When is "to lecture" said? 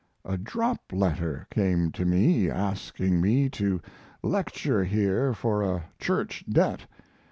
3.49-4.83